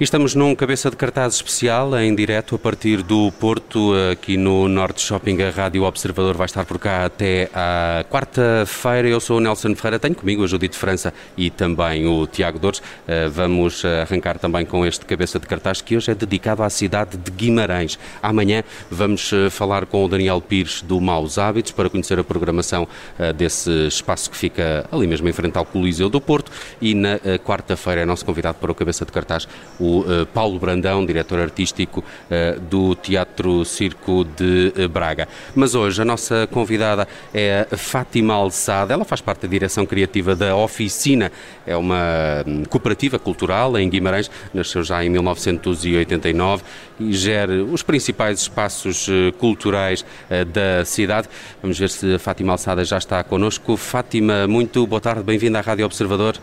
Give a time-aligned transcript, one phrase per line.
[0.00, 4.66] E estamos num cabeça de cartaz especial em direto a partir do Porto, aqui no
[4.66, 5.42] Norte Shopping.
[5.42, 9.06] A Rádio Observador vai estar por cá até à quarta-feira.
[9.08, 12.80] Eu sou o Nelson Ferreira, tenho comigo a Judite França e também o Tiago Dores.
[13.06, 17.18] Eh, vamos arrancar também com este cabeça de cartaz que hoje é dedicado à cidade
[17.18, 17.98] de Guimarães.
[18.22, 22.88] Amanhã vamos eh, falar com o Daniel Pires do Maus Hábitos para conhecer a programação
[23.18, 26.50] eh, desse espaço que fica ali mesmo em frente ao Coliseu do Porto.
[26.80, 29.46] E na quarta-feira é nosso convidado para o cabeça de cartaz
[29.78, 35.28] o uh, Paulo Brandão, diretor artístico uh, do Teatro Circo de uh, Braga.
[35.54, 40.56] Mas hoje a nossa convidada é Fátima Alçada, ela faz parte da direção criativa da
[40.56, 41.30] Oficina,
[41.66, 46.62] é uma um, cooperativa cultural em Guimarães, nasceu já em 1989
[46.98, 50.04] e gera os principais espaços culturais
[50.52, 51.28] da cidade.
[51.62, 53.76] Vamos ver se a Fátima Alçada já está connosco.
[53.76, 56.36] Fátima, muito boa tarde, bem-vinda à Rádio Observador.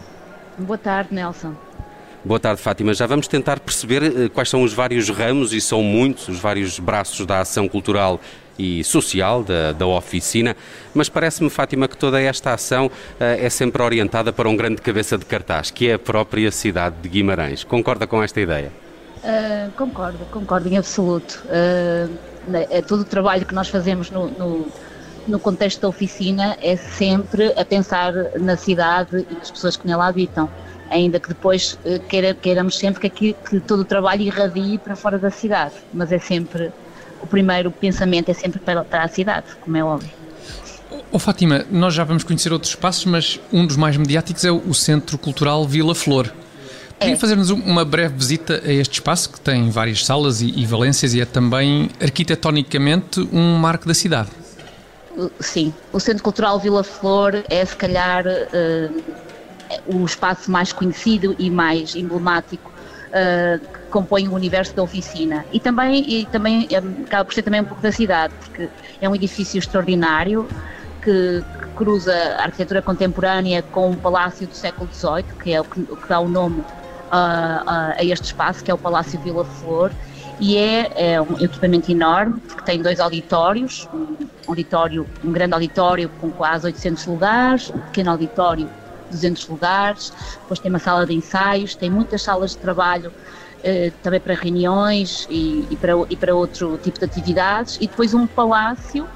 [0.57, 1.53] Boa tarde, Nelson.
[2.27, 2.93] Boa tarde, Fátima.
[2.93, 6.77] Já vamos tentar perceber eh, quais são os vários ramos, e são muitos, os vários
[6.77, 8.19] braços da ação cultural
[8.59, 10.53] e social da, da oficina,
[10.93, 15.17] mas parece-me, Fátima, que toda esta ação uh, é sempre orientada para um grande cabeça
[15.17, 17.63] de cartaz, que é a própria cidade de Guimarães.
[17.63, 18.73] Concorda com esta ideia?
[19.23, 21.41] Uh, concordo, concordo em absoluto.
[21.45, 22.13] Uh,
[22.69, 24.67] é, todo o trabalho que nós fazemos no, no,
[25.25, 30.07] no, contexto da oficina é sempre a pensar na cidade e nas pessoas que nela
[30.07, 30.49] habitam
[30.89, 34.95] ainda que depois eh, queira, queiramos sempre que, aqui, que todo o trabalho irradie para
[34.95, 36.71] fora da cidade, mas é sempre,
[37.21, 40.09] o primeiro pensamento é sempre para, para a cidade, como é óbvio.
[41.11, 44.73] Oh, Fátima, nós já vamos conhecer outros espaços, mas um dos mais mediáticos é o
[44.73, 46.31] Centro Cultural Vila Flor.
[46.99, 47.17] Podia é.
[47.17, 51.21] fazer-nos uma breve visita a este espaço, que tem várias salas e, e valências e
[51.21, 54.29] é também, arquitetonicamente, um marco da cidade.
[55.39, 59.03] Sim, o Centro Cultural Vila Flor é, se calhar, uh,
[59.85, 62.71] o espaço mais conhecido e mais emblemático
[63.07, 65.45] uh, que compõe o universo da oficina.
[65.51, 68.69] E também, e também é, acaba por ser também um pouco da cidade, porque
[69.01, 70.47] é um edifício extraordinário
[71.01, 75.63] que, que cruza a arquitetura contemporânea com um palácio do século XVIII, que é o
[75.63, 79.45] que, o que dá o nome uh, a este espaço, que é o Palácio Vila
[79.45, 79.91] Flor,
[80.39, 84.15] e é, é, um equipamento enorme, porque tem dois auditórios, um
[84.47, 88.69] auditório, um grande auditório com quase 800 lugares, um pequeno auditório
[89.09, 93.13] 200 lugares, depois tem uma sala de ensaios, tem muitas salas de trabalho
[93.63, 98.13] eh, também para reuniões e, e, para, e para outro tipo de atividades, e depois
[98.13, 99.07] um palácio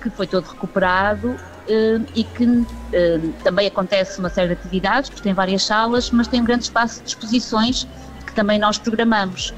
[0.00, 1.36] que foi todo recuperado
[1.68, 6.28] eh, e que eh, também acontece uma série de atividades, porque tem várias salas, mas
[6.28, 7.86] tem um grande espaço de exposições
[8.26, 9.52] que também nós programamos.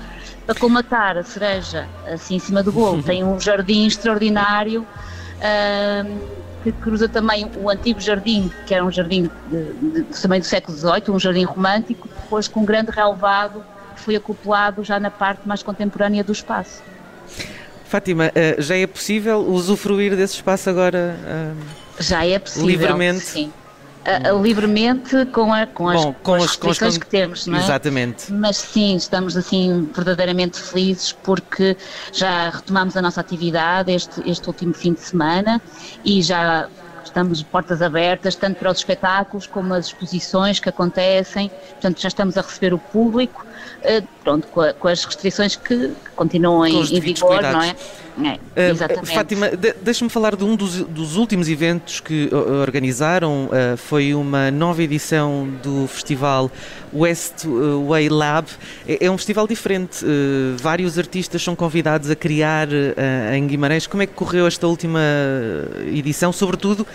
[0.44, 4.86] Para colmatar a cereja assim em cima do bolo, tem um jardim extraordinário.
[6.62, 10.76] Que cruza também o antigo jardim, que era um jardim de, de, também do século
[10.76, 13.64] XVIII, um jardim romântico, depois com um grande relevado
[13.96, 16.80] que foi acoplado já na parte mais contemporânea do espaço.
[17.84, 21.16] Fátima, eh, já é possível usufruir desse espaço agora?
[21.98, 22.68] Já é possível.
[22.68, 23.20] Livremente?
[23.20, 23.52] Sim
[24.02, 27.60] uh, livremente com, a, com, as, Bom, com, as restrições que temos, não é?
[27.60, 28.32] Exatamente.
[28.32, 31.76] Mas sim, estamos assim verdadeiramente felizes porque
[32.12, 35.60] já retomamos a nossa atividade este, este último fim de semana
[36.04, 36.68] e já
[37.04, 42.38] estamos portas abertas, tanto para os espetáculos como as exposições que acontecem, portanto já estamos
[42.38, 43.44] a receber o público,
[44.22, 47.52] pronto, com, a, com, as restrições que, que continuam em, em vigor, cuidados.
[47.52, 47.76] não é?
[48.54, 49.10] É, exatamente.
[49.10, 52.28] Uh, Fátima, de, deixa-me falar de um dos, dos, últimos eventos que
[52.60, 53.46] organizaram.
[53.46, 56.50] Uh, foi uma nova edição do festival
[56.92, 58.48] Westway Lab.
[58.86, 60.04] É, é um festival diferente.
[60.04, 62.68] Uh, vários artistas são convidados a criar
[63.34, 63.86] em Guimarães.
[63.86, 65.00] Como é que correu esta última
[65.86, 66.32] edição?
[66.32, 66.86] Sobretudo,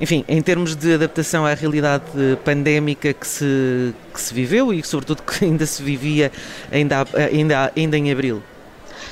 [0.00, 2.04] enfim, em termos de adaptação à realidade
[2.44, 6.30] pandémica que se, que se viveu e, sobretudo, que ainda se vivia
[6.70, 8.42] ainda, ainda, ainda em abril.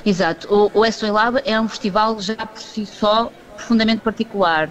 [0.04, 0.52] Exato.
[0.52, 4.70] O, o SOE Lab é um festival já por si só profundamente particular,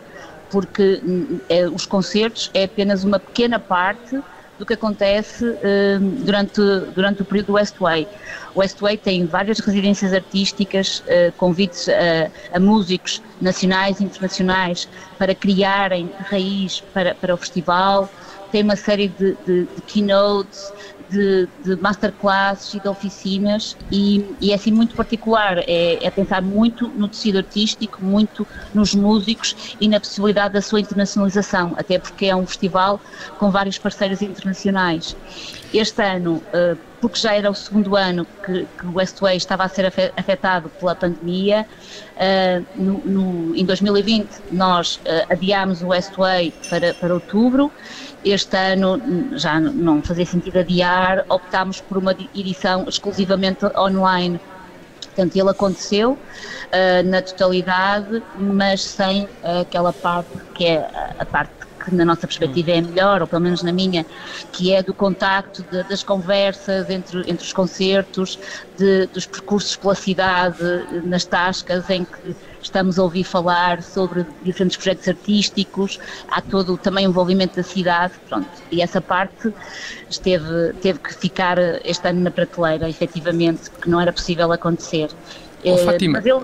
[0.50, 1.02] porque
[1.50, 4.20] é, os concertos é apenas uma pequena parte
[4.60, 6.62] do que acontece uh, durante,
[6.94, 8.08] durante o período do Westway.
[8.54, 14.88] O Westway tem várias residências artísticas, uh, convites a, a, músicos nacionais e internacionais
[15.18, 18.08] para criarem raiz para, para o festival,
[18.52, 20.72] tem uma série de, de, de keynotes,
[21.12, 26.42] de, de masterclasses e de oficinas e, e, é assim muito particular, é, é, pensar
[26.42, 32.28] muito no tecido artístico, muito nos músicos e na possibilidade da sua internacionalização, até porque
[32.28, 33.02] é um festival
[33.38, 35.16] com vários parceiros internacionais.
[35.74, 39.70] Este ano, uh, porque já era o segundo ano que, que o Westway estava a
[39.70, 39.86] ser
[40.18, 41.66] afetado pela pandemia.
[42.16, 45.00] Uh, no, no, em 2020 nós uh,
[45.30, 47.72] adiámos o Westway para, para outubro.
[48.24, 49.02] Este ano
[49.38, 54.40] já não fazia sentido adiar, optámos por uma edição exclusivamente online.
[55.06, 61.52] Portanto, ele aconteceu uh, na totalidade, mas sem uh, aquela parte que é a parte
[61.84, 64.06] que na nossa perspectiva é melhor, ou pelo menos na minha,
[64.52, 68.38] que é do contacto, de, das conversas entre, entre os concertos,
[68.78, 70.64] de, dos percursos pela cidade,
[71.04, 76.00] nas tascas, em que estamos a ouvir falar sobre diferentes projetos artísticos,
[76.30, 79.54] há todo também o envolvimento da cidade, pronto, e essa parte
[80.10, 85.10] esteve, teve que ficar este ano na prateleira, efetivamente, porque não era possível acontecer.
[85.64, 86.14] Oh, Fátima.
[86.14, 86.42] Mas ele,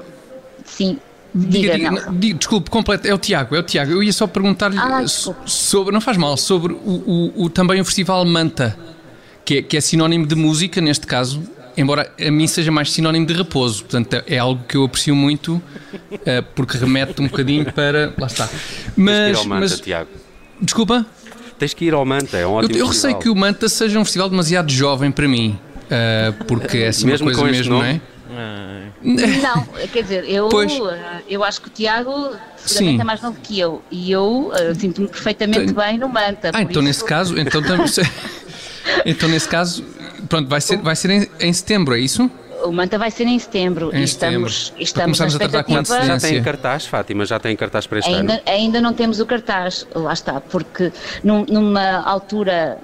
[0.65, 0.99] sim,
[1.35, 3.91] Diga, diga, diga, desculpe, completo, é o Tiago, é o Tiago.
[3.91, 5.03] Eu ia só perguntar-lhe ah,
[5.45, 8.77] sobre, não faz mal, sobre o, o, o, também o Festival Manta,
[9.45, 11.43] que é, que é sinónimo de música neste caso,
[11.77, 13.83] embora a mim seja mais sinónimo de repouso.
[13.83, 18.13] Portanto, é algo que eu aprecio muito, uh, porque remete um bocadinho para.
[18.18, 18.50] Lá está.
[18.95, 19.45] Mas.
[19.45, 20.09] Manta, mas Tiago.
[20.59, 21.06] Desculpa?
[21.59, 24.00] Tens que ir ao Manta, é um ótimo Eu, eu receio que o Manta seja
[24.00, 27.83] um festival demasiado jovem para mim, uh, porque é assim mesmo uma coisa mesmo, não
[27.83, 28.00] é?
[29.01, 30.71] Não, quer dizer, eu, pois.
[30.71, 33.01] Eh, eu acho que o Tiago seguramente Sim.
[33.01, 36.51] é mais novo que eu e eu uh, sinto-me perfeitamente bem no Manta.
[36.53, 36.81] Ah, então isso...
[36.81, 37.62] nesse caso, então,
[39.06, 39.83] então nesse caso,
[40.27, 42.29] pronto, vai ser, vai ser em, em setembro, é isso?
[42.63, 43.95] O Manta vai ser em setembro.
[43.95, 44.83] Em estamos, setembro.
[44.83, 46.06] estamos na expectativa.
[46.06, 47.25] Já tem cartaz, Fátima?
[47.25, 48.41] Já tem cartaz para este ainda, ano?
[48.45, 50.91] Ainda não temos o cartaz, lá está, porque
[51.24, 52.79] num, numa altura,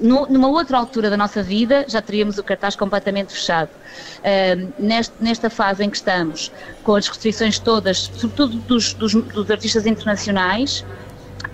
[0.00, 3.70] numa outra altura da nossa vida, já teríamos o cartaz completamente fechado.
[4.18, 6.52] Uh, neste, nesta fase em que estamos,
[6.82, 10.84] com as restrições todas, sobretudo dos, dos, dos artistas internacionais,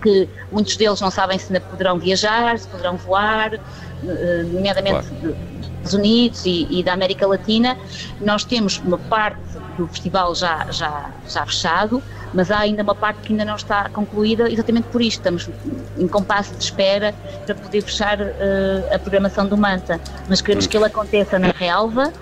[0.02, 5.37] que muitos deles não sabem se poderão viajar, se poderão voar, eh, nomeadamente claro.
[5.82, 7.76] Estados Unidos e, e, da América Latina,
[8.20, 9.40] nós temos uma parte
[9.76, 12.02] do festival já, já, já fechado,
[12.32, 15.19] mas há ainda uma parte que ainda não está concluída, exatamente por isto.
[15.19, 15.50] Estamos
[15.99, 17.14] em compasso de espera
[17.46, 22.12] para poder fechar uh, a programação do Manta, mas queremos que ele aconteça na relva.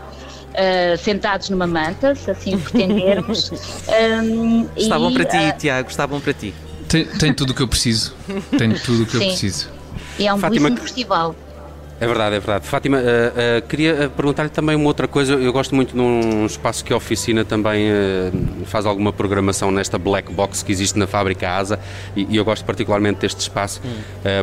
[0.51, 3.53] Uh, sentados numa manta, se assim pretendermos.
[3.87, 6.53] um, está e, bom para ti, uh, Tiago, está bom para ti.
[6.91, 8.13] Tem, tem tudo o que eu preciso.
[8.59, 9.25] Tenho tudo o que Sim.
[9.25, 9.69] eu preciso.
[10.19, 11.37] E é um Fátima, belíssimo festival.
[12.01, 12.67] É verdade, é verdade.
[12.67, 15.35] Fátima, uh, uh, queria eh, perguntar-lhe também uma outra coisa.
[15.35, 19.99] Eu gosto muito de um espaço que a oficina também uh, faz alguma programação nesta
[19.99, 21.79] black box que existe na fábrica ASA
[22.17, 23.91] e, e eu gosto particularmente deste espaço hum.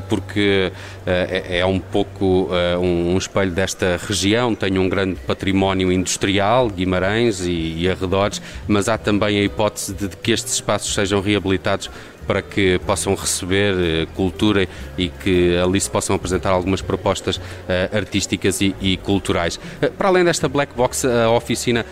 [0.07, 0.71] porque
[1.03, 4.53] é, é, um pouco um, um, espelho desta região.
[4.53, 10.09] Tem um grande património industrial, Guimarães e, e arredores, mas há também a hipótese de
[10.09, 11.89] que estes espaços sejam reabilitados
[12.27, 17.39] para que possam receber eh, cultura e que ali se possam apresentar algumas propostas
[17.69, 19.57] eh, artísticas e, e culturais.
[19.81, 21.85] Eh, para além desta black box, a oficina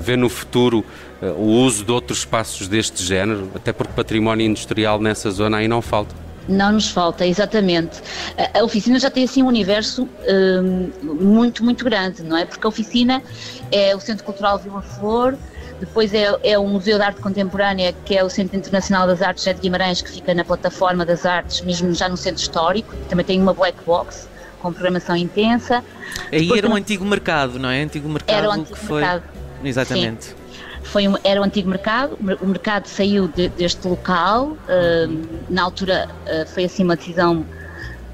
[0.00, 0.84] vê no futuro
[1.22, 5.80] o uso de outros espaços deste género, até porque património industrial nessa zona aí não
[5.80, 6.12] falta.
[6.48, 8.02] Não nos falta, exatamente.
[8.54, 12.44] A, oficina já tem assim um universo um, muito, muito grande, não é?
[12.44, 13.22] Porque a oficina
[13.70, 15.36] é o Centro Cultural Vila Flor,
[15.78, 19.44] depois é, é o Museu de Arte Contemporânea, que é o Centro Internacional das Artes
[19.44, 22.94] de Guimarães, que fica na plataforma das artes, mesmo já no centro histórico.
[23.08, 24.28] Também tem uma black box
[24.60, 25.84] com programação intensa.
[26.32, 27.82] Aí Depois, era um antigo mercado, não é?
[27.82, 29.00] Antigo mercado era o antigo que foi...
[29.00, 29.22] mercado.
[29.64, 30.24] Exatamente.
[30.26, 30.34] Sim.
[30.82, 36.08] Foi um, era o antigo mercado, o mercado saiu de, deste local, uh, na altura
[36.26, 37.44] uh, foi assim uma decisão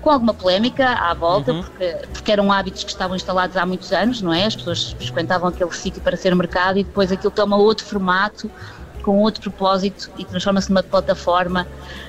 [0.03, 1.63] com alguma polémica à volta, uhum.
[1.63, 4.45] porque, porque eram hábitos que estavam instalados há muitos anos, não é?
[4.45, 8.51] As pessoas frequentavam aquele sítio para ser mercado e depois aquilo toma outro formato,
[9.03, 11.67] com outro propósito e transforma-se numa plataforma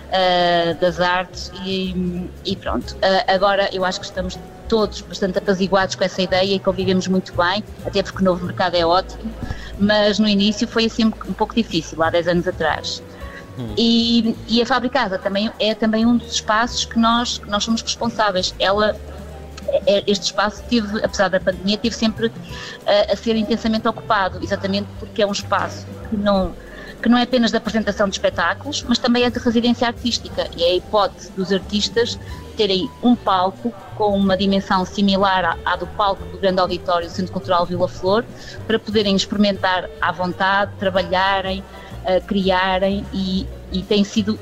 [0.07, 2.93] uh, das artes e, e pronto.
[2.95, 7.33] Uh, agora eu acho que estamos todos bastante apaziguados com essa ideia e convivemos muito
[7.35, 9.31] bem, até porque o novo mercado é ótimo,
[9.77, 13.03] mas no início foi assim um pouco difícil, há 10 anos atrás.
[13.77, 17.81] E, e, a Fabricada também é também um dos espaços que nós, que nós somos
[17.81, 18.53] responsáveis.
[18.59, 18.95] Ela
[19.85, 22.31] é, este espaço teve, apesar da pandemia, teve sempre
[22.85, 26.53] a, a ser intensamente ocupado, exatamente porque é um espaço que não
[27.01, 30.63] que não é apenas de apresentação de espetáculos, mas também é de residência artística e
[30.63, 32.17] é a hipótese dos artistas
[32.55, 37.13] terem um palco com uma dimensão similar à, à do palco do grande auditório do
[37.13, 38.23] Centro Cultural Vila Flor,
[38.65, 41.61] para poderem experimentar à vontade, trabalharem,
[42.05, 44.37] uh, criarem e, e tem sido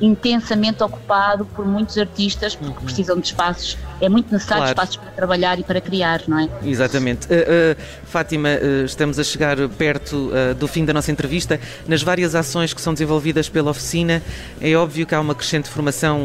[0.00, 2.84] intensamente ocupado por muitos artistas porque uhum.
[2.84, 4.72] precisam de espaços, é muito necessário claro.
[4.72, 6.48] espaços para trabalhar e para criar, não é?
[6.64, 7.26] Exatamente.
[7.26, 11.60] Uh, uh, Fátima, uh, estamos a chegar perto do fim da nossa entrevista.
[11.86, 14.22] Nas várias ações que são desenvolvidas pela oficina,
[14.60, 16.18] é óbvio que há uma crescente formação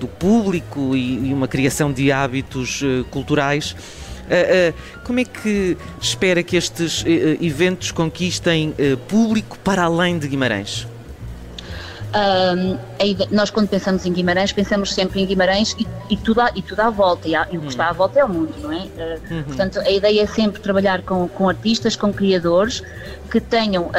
[0.00, 3.76] do público e, e uma criação de hábitos culturais.
[5.04, 7.04] Como é que espera que estes
[7.40, 8.74] eventos conquistem
[9.08, 10.86] público para além de Guimarães?
[12.14, 12.78] Um,
[13.30, 16.80] nós quando pensamos em Guimarães, pensamos sempre em Guimarães e, e, tudo, à, e tudo
[16.80, 18.76] à volta, e, há, e o que está à volta é o mundo, não é?
[18.76, 19.42] Uh, uhum.
[19.44, 22.82] Portanto, a ideia é sempre trabalhar com, com artistas, com criadores
[23.30, 23.92] que tenham, uh,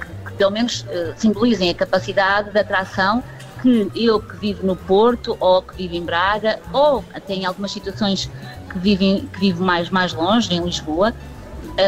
[0.00, 3.24] que, que, pelo menos uh, simbolizem a capacidade de atração
[3.60, 7.72] que eu que vivo no Porto, ou que vivo em Braga, ou até em algumas
[7.72, 8.30] situações
[8.68, 11.14] que, vivem, que vivo mais, mais longe, em Lisboa,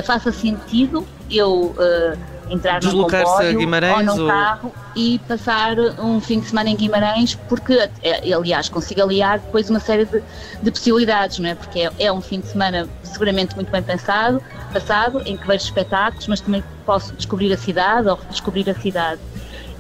[0.05, 1.75] faça sentido eu
[2.51, 3.61] entrar num comboio
[3.97, 4.29] ou num ou...
[4.29, 9.71] carro e passar um fim de semana em Guimarães, porque, é, aliás, consigo aliar depois
[9.71, 10.23] uma série de,
[10.61, 11.55] de possibilidades, não é?
[11.55, 15.65] Porque é, é, um fim de semana seguramente muito bem pensado, passado, em que vejo
[15.65, 19.21] espetáculos, mas também posso descobrir a cidade ou redescobrir a cidade.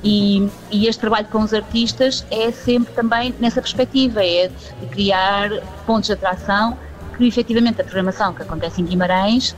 [0.02, 5.50] E, e, este trabalho com os artistas é sempre também nessa perspectiva, é de criar
[5.84, 6.78] pontos de atração
[7.20, 9.54] que efetivamente a programação que acontece em Guimarães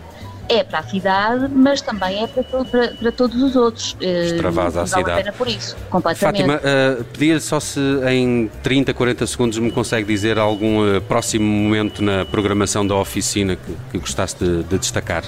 [0.48, 3.96] é para a cidade, mas também é para, para, para todos os outros.
[4.00, 5.04] Eh, Extravasa a cidade.
[5.04, 6.44] Vale a pena por isso, completamente.
[6.44, 11.44] Fátima, uh, pedir só se em 30, 40 segundos me consegue dizer algum uh, próximo
[11.44, 15.22] momento na programação da oficina que, que gostasse de, de destacar.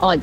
[0.00, 0.22] Olha,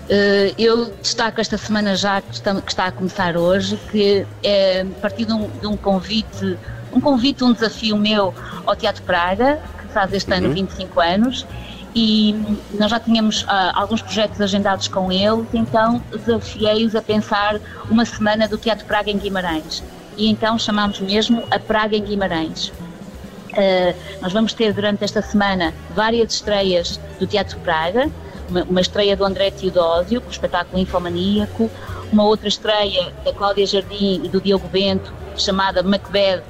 [0.58, 5.34] eu destaco esta semana já que está, a começar hoje, que é a partir de
[5.34, 6.58] um, de um, convite,
[6.94, 8.34] um convite, um desafio meu
[8.66, 9.62] ao Teatro Praga,
[9.96, 10.54] faz este ano uhum.
[10.54, 11.48] 25 anos,
[11.96, 12.36] e
[12.78, 17.58] nós já tínhamos uh, alguns projetos agendados com eles, então desafiei-os a pensar
[17.90, 19.82] uma semana do Teatro Praga em Guimarães.
[20.18, 22.68] E então chamámos mesmo a Praga em Guimarães.
[22.68, 28.12] Uh, nós vamos ter durante esta semana várias estreias do Teatro Praga,
[28.50, 31.72] uma, uma estreia do André Teodósio, com o espetáculo Infomaníaco,
[32.12, 36.44] uma outra estreia da Cláudia Jardim e do Diogo Bento, chamada Macbeth,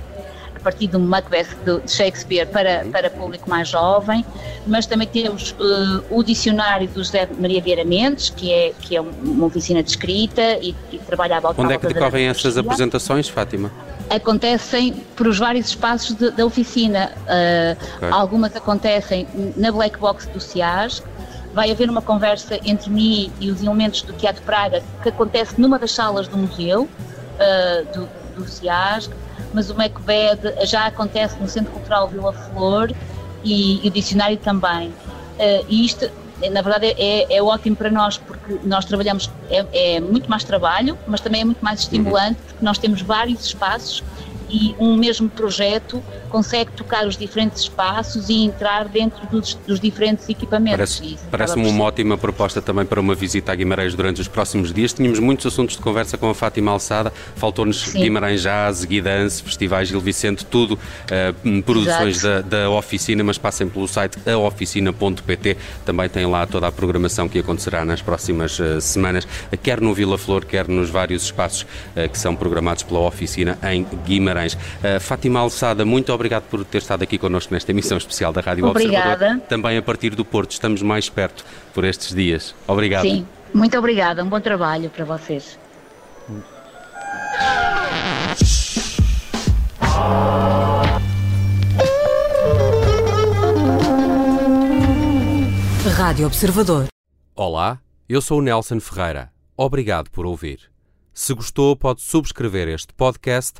[0.66, 4.26] partir do Macbeth de Shakespeare para, para público mais jovem,
[4.66, 9.02] mas também temos uh, o dicionário do José Maria Vieira Mendes, que é, que é
[9.02, 13.30] uma oficina de escrita e, e trabalha à volta Onde é que decorrem essas apresentações,
[13.30, 13.72] Fátima?
[14.08, 17.12] acontecem por os vários espaços de, da oficina.
[17.22, 18.10] Uh, okay.
[18.12, 21.02] Algumas acontecem na Black Box do CIAS.
[21.56, 25.80] Vai haver uma conversa entre mim e os elementos do Teatro Praga que acontece numa
[25.80, 28.48] das salas do museu uh, do, do
[29.56, 32.92] mas o Macbeth já acontece no Centro Cultural Vila Flor
[33.44, 34.90] e, e o dicionário também.
[34.90, 36.12] Uh, e isto,
[36.52, 40.98] na verdade, é, é, ótimo para nós porque nós trabalhamos, é, é, muito mais trabalho,
[41.08, 44.04] mas também é muito mais estimulante porque nós temos vários espaços
[44.50, 50.28] e um mesmo projeto consegue tocar os diferentes espaços e entrar dentro dos, dos diferentes
[50.28, 50.78] equipamentos.
[50.78, 54.94] Parece-me parece uma ótima proposta também para uma visita a Guimarães durante os próximos dias.
[54.94, 60.02] Tínhamos muitos assuntos de conversa com a Fátima Alçada, faltou-nos Guimarães Jazz, Guidance, Festivais Gil
[60.02, 66.46] Vicente, tudo uh, produções da, da, oficina, mas passem pelo site aoficina.pt, também tem lá
[66.46, 69.28] toda a programação que acontecerá nas próximas uh, semanas,
[69.64, 73.86] quer no Vila Flor, quer nos vários espaços uh, que são programados pela oficina em
[74.06, 74.35] Guimarães.
[75.00, 78.66] Fátima Alçada, muito obrigado obrigado por ter estado aqui connosco nesta emissão especial da Rádio
[78.66, 79.12] Obrigada.
[79.14, 79.48] Observador.
[79.48, 82.56] Também a partir do Porto, estamos mais perto por estes dias.
[82.68, 83.04] Obrigado.
[83.04, 84.24] Sim, muito obrigada.
[84.24, 85.58] Um bom trabalho para vocês.
[95.98, 96.88] Rádio Observador.
[97.36, 99.32] Olá, eu sou o Nelson Ferreira.
[99.56, 100.60] Obrigado por ouvir.
[101.14, 103.60] Se gostou, pode subscrever este podcast